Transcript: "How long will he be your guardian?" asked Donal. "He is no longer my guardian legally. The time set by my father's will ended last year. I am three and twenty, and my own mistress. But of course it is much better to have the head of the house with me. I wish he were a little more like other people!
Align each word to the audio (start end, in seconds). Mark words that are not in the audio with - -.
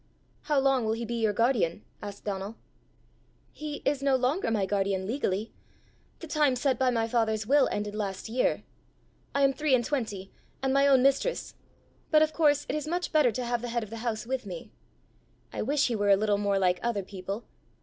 "How 0.45 0.59
long 0.59 0.83
will 0.83 0.93
he 0.93 1.05
be 1.05 1.13
your 1.21 1.31
guardian?" 1.31 1.83
asked 2.01 2.25
Donal. 2.25 2.55
"He 3.51 3.83
is 3.85 4.01
no 4.01 4.15
longer 4.15 4.49
my 4.49 4.65
guardian 4.65 5.05
legally. 5.05 5.53
The 6.21 6.25
time 6.27 6.55
set 6.55 6.79
by 6.79 6.89
my 6.89 7.07
father's 7.07 7.45
will 7.45 7.69
ended 7.71 7.93
last 7.93 8.27
year. 8.27 8.63
I 9.35 9.43
am 9.43 9.53
three 9.53 9.75
and 9.75 9.85
twenty, 9.85 10.31
and 10.63 10.73
my 10.73 10.87
own 10.87 11.03
mistress. 11.03 11.53
But 12.09 12.23
of 12.23 12.33
course 12.33 12.65
it 12.67 12.73
is 12.75 12.87
much 12.87 13.11
better 13.11 13.31
to 13.31 13.45
have 13.45 13.61
the 13.61 13.69
head 13.69 13.83
of 13.83 13.91
the 13.91 13.97
house 13.97 14.25
with 14.25 14.47
me. 14.47 14.71
I 15.53 15.61
wish 15.61 15.85
he 15.87 15.95
were 15.95 16.09
a 16.09 16.17
little 16.17 16.39
more 16.39 16.57
like 16.57 16.79
other 16.81 17.03
people! 17.03 17.43